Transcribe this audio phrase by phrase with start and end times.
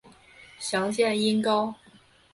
[0.57, 1.75] 详见音高。